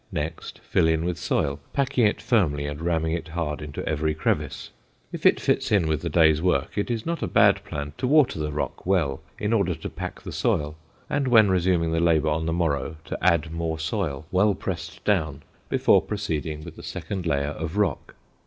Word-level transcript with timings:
Next, 0.11 0.57
fill 0.63 0.87
in 0.87 1.05
with 1.05 1.19
soil, 1.19 1.59
packing 1.73 2.07
it 2.07 2.19
firmly 2.23 2.65
and 2.65 2.81
ramming 2.81 3.11
it 3.13 3.27
hard 3.27 3.61
into 3.61 3.87
every 3.87 4.15
crevice. 4.15 4.71
If 5.11 5.27
it 5.27 5.39
fits 5.39 5.71
in 5.71 5.85
with 5.87 6.01
the 6.01 6.09
day's 6.09 6.41
work, 6.41 6.75
it 6.75 6.89
is 6.89 7.05
not 7.05 7.21
a 7.21 7.27
bad 7.27 7.63
plan 7.63 7.93
to 7.99 8.07
water 8.07 8.39
the 8.39 8.51
rock 8.51 8.83
work 8.83 8.87
well 8.87 9.21
in 9.37 9.53
order 9.53 9.75
to 9.75 9.89
pack 9.91 10.23
the 10.23 10.31
soil, 10.31 10.75
and 11.07 11.27
when 11.27 11.51
resuming 11.51 11.91
the 11.91 11.99
labor 11.99 12.29
on 12.29 12.47
the 12.47 12.51
morrow, 12.51 12.95
to 13.05 13.17
add 13.23 13.51
more 13.51 13.77
soil, 13.77 14.25
well 14.31 14.55
pressed 14.55 15.03
down, 15.05 15.43
before 15.69 16.01
proceeding 16.01 16.63
with 16.63 16.77
the 16.77 16.81
second 16.81 17.27
layer 17.27 17.49
of 17.49 17.77
rock. 17.77 18.15